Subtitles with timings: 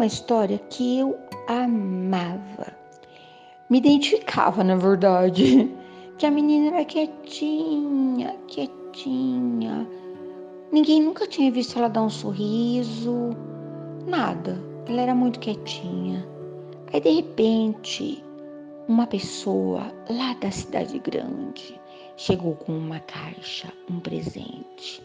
[0.00, 2.74] uma história que eu amava.
[3.68, 5.70] Me identificava, na verdade.
[6.16, 9.88] Que a menina era quietinha, quietinha.
[10.70, 13.30] Ninguém nunca tinha visto ela dar um sorriso,
[14.06, 14.62] nada.
[14.86, 16.28] Ela era muito quietinha.
[16.92, 18.22] Aí de repente,
[18.86, 21.80] uma pessoa lá da cidade grande
[22.18, 25.02] chegou com uma caixa, um presente.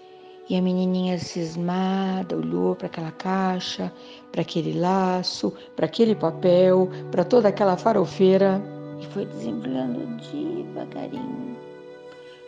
[0.47, 3.91] E a menininha cismada olhou para aquela caixa,
[4.31, 8.61] para aquele laço, para aquele papel, para toda aquela farofeira
[9.01, 11.57] e foi desembrulhando devagarinho.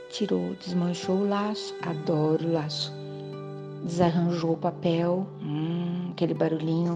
[0.10, 2.94] Tirou, desmanchou o laço, adoro o laço.
[3.84, 6.96] Desarranjou o papel, hum, aquele barulhinho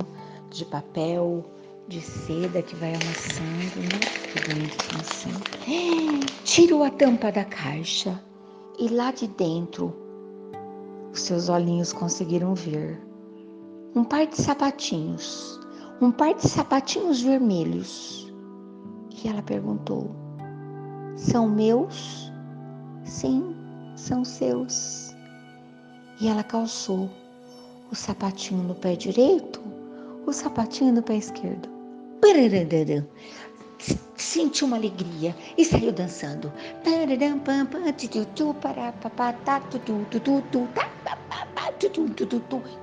[0.51, 1.43] de papel,
[1.87, 4.07] de seda que vai amassando, né?
[4.27, 5.33] Que bonito assim.
[6.43, 8.21] Tirou a tampa da caixa
[8.79, 10.10] e lá de dentro
[11.13, 13.01] os seus olhinhos conseguiram ver
[13.95, 15.59] um par de sapatinhos,
[15.99, 18.33] um par de sapatinhos vermelhos.
[19.23, 20.09] E ela perguntou:
[21.15, 22.31] São meus?
[23.03, 23.55] Sim,
[23.95, 25.15] são seus.
[26.19, 27.09] E ela calçou
[27.91, 29.61] o sapatinho no pé direito,
[30.25, 31.67] o sapatinho no pé esquerdo.
[34.15, 36.51] Sentiu uma alegria e saiu dançando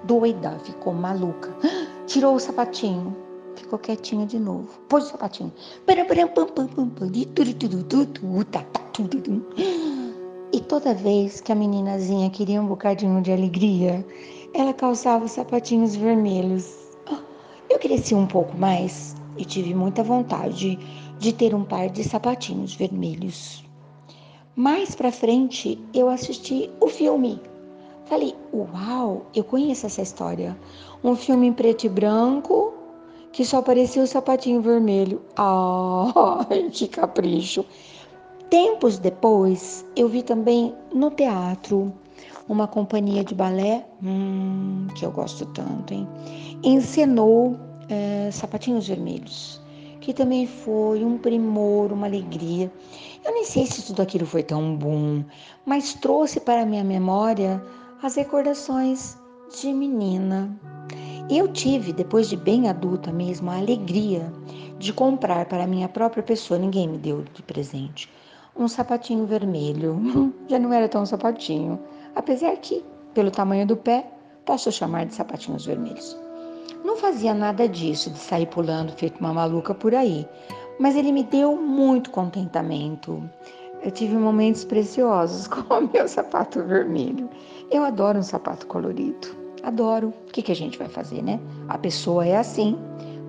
[0.05, 1.55] doida, ficou maluca.
[2.07, 3.17] Tirou o sapatinho,
[3.55, 4.69] ficou quietinha de novo.
[4.89, 5.53] Pôs o sapatinho.
[10.53, 14.05] E toda vez que a meninazinha queria um bocadinho de alegria,
[14.55, 16.75] ela calçava os sapatinhos vermelhos.
[17.71, 20.79] Eu cresci um pouco mais e tive muita vontade
[21.19, 23.65] de ter um par de sapatinhos vermelhos.
[24.55, 27.41] Mais para frente, eu assisti o filme
[28.09, 30.59] Falei, uau, eu conheço essa história.
[31.05, 32.73] Um filme em preto e branco
[33.33, 35.21] que só aparecia o sapatinho vermelho.
[35.37, 37.67] Ai, que capricho.
[38.49, 41.93] Tempos depois, eu vi também no teatro
[42.49, 46.09] uma companhia de balé, hum, que eu gosto tanto, hein?
[46.65, 49.61] Encenou é, Sapatinhos Vermelhos,
[50.01, 52.71] que também foi um primor, uma alegria.
[53.25, 55.25] Eu nem sei se tudo aquilo foi tão bom,
[55.65, 57.63] mas trouxe para minha memória
[58.03, 59.17] as recordações
[59.61, 60.55] de menina.
[61.31, 64.33] Eu tive, depois de bem adulta mesmo, a alegria
[64.79, 68.09] de comprar para minha própria pessoa, ninguém me deu de presente,
[68.57, 70.01] um sapatinho vermelho.
[70.49, 71.79] Já não era tão sapatinho,
[72.15, 74.07] apesar que, pelo tamanho do pé,
[74.47, 76.28] posso chamar de sapatinhos vermelhos.
[76.85, 80.27] Não fazia nada disso, de sair pulando feito uma maluca por aí,
[80.79, 83.23] mas ele me deu muito contentamento.
[83.83, 87.29] Eu tive momentos preciosos com o meu sapato vermelho.
[87.71, 89.29] Eu adoro um sapato colorido.
[89.63, 90.09] Adoro.
[90.29, 91.41] O que, que a gente vai fazer, né?
[91.69, 92.79] A pessoa é assim,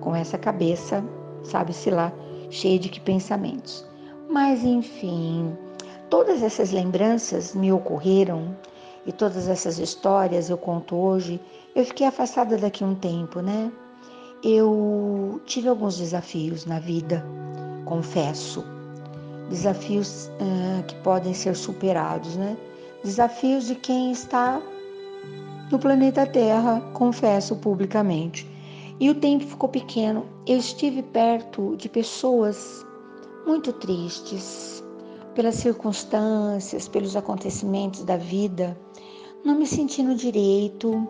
[0.00, 1.04] com essa cabeça,
[1.42, 2.12] sabe-se lá,
[2.50, 3.86] cheia de que pensamentos.
[4.28, 5.56] Mas, enfim,
[6.08, 8.56] todas essas lembranças me ocorreram
[9.06, 11.40] e todas essas histórias eu conto hoje.
[11.74, 13.70] Eu fiquei afastada daqui um tempo, né?
[14.42, 17.24] Eu tive alguns desafios na vida,
[17.84, 18.64] confesso
[19.50, 22.56] desafios uh, que podem ser superados, né?
[23.04, 24.62] Desafios de quem está
[25.70, 28.48] no planeta Terra, confesso publicamente.
[28.98, 30.24] E o tempo ficou pequeno.
[30.46, 32.86] Eu estive perto de pessoas
[33.46, 34.84] muito tristes
[35.34, 38.78] pelas circunstâncias, pelos acontecimentos da vida,
[39.44, 41.06] não me sentindo direito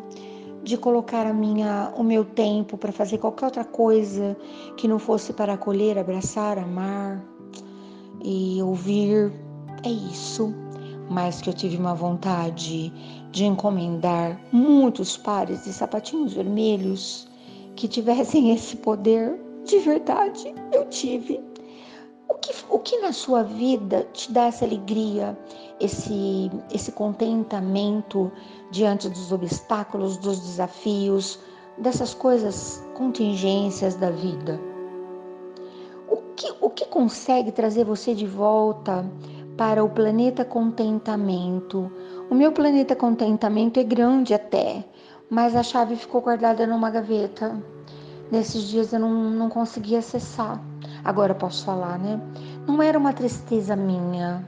[0.62, 4.36] de colocar a minha, o meu tempo para fazer qualquer outra coisa
[4.76, 7.24] que não fosse para acolher, abraçar, amar,
[8.22, 9.32] e ouvir
[9.82, 10.54] é isso,
[11.08, 12.92] mas que eu tive uma vontade
[13.30, 17.26] de encomendar muitos pares de sapatinhos vermelhos
[17.76, 20.54] que tivessem esse poder de verdade.
[20.72, 21.40] Eu tive.
[22.50, 25.38] O que, o que na sua vida te dá essa alegria,
[25.78, 28.30] esse, esse contentamento
[28.70, 31.38] diante dos obstáculos, dos desafios,
[31.78, 34.60] dessas coisas, contingências da vida?
[36.40, 39.04] que, o que consegue trazer você de volta
[39.58, 41.92] para o planeta contentamento?
[42.30, 44.82] O meu planeta contentamento é grande até,
[45.28, 47.62] mas a chave ficou guardada numa gaveta.
[48.30, 50.64] Nesses dias eu não, não consegui acessar.
[51.04, 52.20] Agora posso falar, né?
[52.66, 54.44] Não era uma tristeza minha,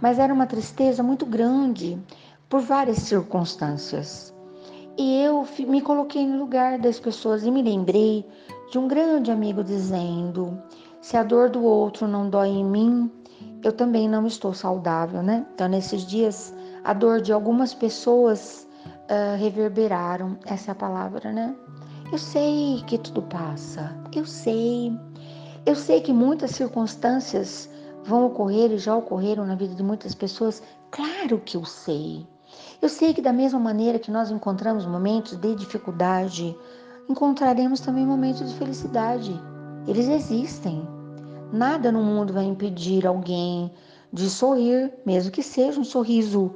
[0.00, 1.98] mas era uma tristeza muito grande
[2.48, 4.34] por várias circunstâncias.
[4.96, 8.24] E eu me coloquei no lugar das pessoas e me lembrei
[8.70, 10.56] de um grande amigo dizendo:
[11.00, 13.10] se a dor do outro não dói em mim,
[13.62, 15.46] eu também não estou saudável, né?
[15.54, 16.54] Então, nesses dias,
[16.84, 21.54] a dor de algumas pessoas uh, reverberaram, essa é a palavra, né?
[22.12, 23.96] Eu sei que tudo passa.
[24.14, 24.92] Eu sei.
[25.66, 27.70] Eu sei que muitas circunstâncias
[28.04, 30.62] vão ocorrer e já ocorreram na vida de muitas pessoas.
[30.90, 32.26] Claro que eu sei.
[32.82, 36.54] Eu sei que da mesma maneira que nós encontramos momentos de dificuldade,
[37.08, 39.40] encontraremos também momentos de felicidade.
[39.86, 40.86] Eles existem.
[41.50, 43.72] Nada no mundo vai impedir alguém
[44.12, 46.54] de sorrir, mesmo que seja um sorriso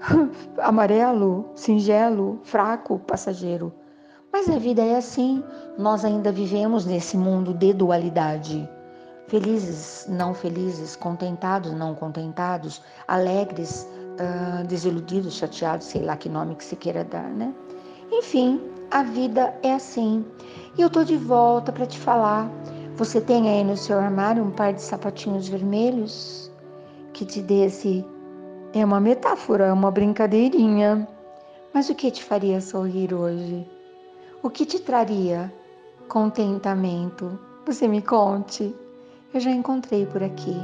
[0.58, 3.72] amarelo, singelo, fraco, passageiro.
[4.32, 5.42] Mas a vida é assim.
[5.78, 8.68] Nós ainda vivemos nesse mundo de dualidade.
[9.26, 16.64] Felizes, não felizes, contentados, não contentados, alegres, uh, desiludidos, chateados, sei lá que nome que
[16.64, 17.54] se queira dar, né?
[18.10, 18.60] Enfim,
[18.90, 20.24] a vida é assim.
[20.76, 22.50] E eu tô de volta para te falar.
[22.96, 26.50] Você tem aí no seu armário um par de sapatinhos vermelhos
[27.12, 28.04] que te dê esse.
[28.72, 31.06] É uma metáfora, é uma brincadeirinha.
[31.72, 33.77] Mas o que te faria sorrir hoje?
[34.40, 35.52] O que te traria
[36.08, 37.36] contentamento?
[37.66, 38.72] Você me conte.
[39.34, 40.56] Eu já encontrei por aqui.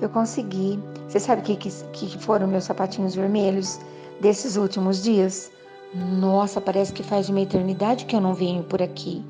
[0.00, 0.78] Eu consegui.
[1.08, 3.80] Você sabe o que, que, que foram meus sapatinhos vermelhos
[4.20, 5.50] desses últimos dias?
[5.92, 9.24] Nossa, parece que faz uma eternidade que eu não venho por aqui.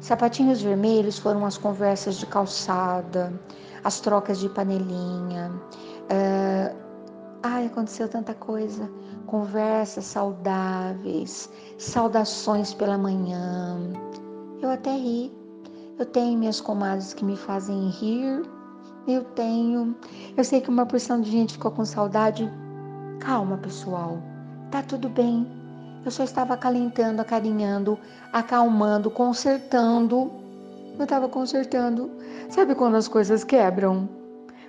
[0.00, 3.32] Sapatinhos vermelhos foram as conversas de calçada,
[3.82, 5.50] as trocas de panelinha.
[7.62, 8.90] Ai, aconteceu tanta coisa.
[9.26, 11.48] Conversas saudáveis,
[11.78, 13.78] saudações pela manhã.
[14.60, 15.32] Eu até ri.
[15.98, 18.42] Eu tenho minhas comadres que me fazem rir.
[19.06, 19.96] Eu tenho.
[20.36, 22.50] Eu sei que uma porção de gente ficou com saudade.
[23.20, 24.18] Calma, pessoal.
[24.70, 25.46] Tá tudo bem
[26.04, 27.96] eu só estava acalentando, acarinhando,
[28.32, 30.32] acalmando, consertando.
[30.98, 32.10] Eu estava consertando.
[32.50, 34.08] Sabe quando as coisas quebram?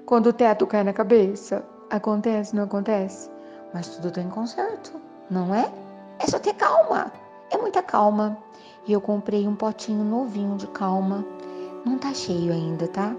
[0.06, 1.66] Quando o teto cai na cabeça?
[1.94, 3.30] Acontece, não acontece?
[3.72, 5.00] Mas tudo tem conserto,
[5.30, 5.72] não é?
[6.18, 7.14] É só ter calma.
[7.52, 8.36] É muita calma.
[8.88, 11.24] E eu comprei um potinho novinho de calma.
[11.86, 13.16] Não tá cheio ainda, tá?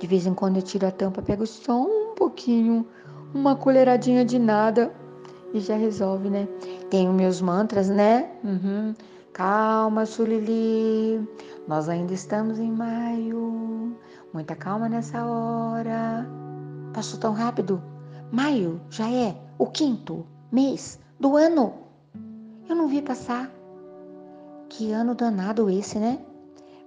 [0.00, 2.88] De vez em quando eu tiro a tampa, pego só um pouquinho,
[3.34, 4.90] uma colheradinha de nada
[5.52, 6.48] e já resolve, né?
[6.88, 8.30] Tenho meus mantras, né?
[8.42, 8.94] Uhum.
[9.34, 11.28] Calma, Sulili.
[11.68, 13.94] Nós ainda estamos em maio.
[14.32, 16.26] Muita calma nessa hora.
[16.94, 17.92] Passou tão rápido.
[18.32, 21.74] Maio já é o quinto mês do ano.
[22.68, 23.50] Eu não vi passar.
[24.68, 26.18] Que ano danado esse, né?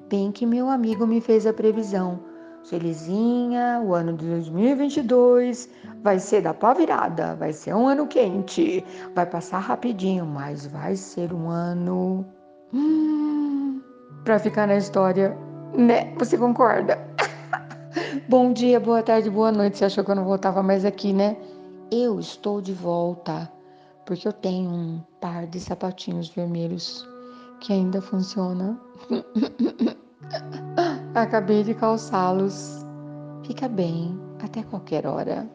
[0.10, 2.20] Bem que meu amigo me fez a previsão.
[2.66, 5.70] Felizinha, o ano de 2022
[6.04, 8.84] vai ser da pá virada, vai ser um ano quente,
[9.16, 12.26] vai passar rapidinho, mas vai ser um ano
[12.74, 13.82] hum,
[14.26, 15.38] para ficar na história,
[15.74, 16.14] né?
[16.18, 17.07] Você concorda?
[18.26, 19.78] Bom dia, boa tarde, boa noite.
[19.78, 21.38] Você achou que eu não voltava mais aqui, né?
[21.92, 23.52] Eu estou de volta
[24.06, 27.08] porque eu tenho um par de sapatinhos vermelhos
[27.60, 28.80] que ainda funciona.
[31.14, 32.86] Acabei de calçá-los.
[33.46, 35.48] Fica bem até qualquer hora.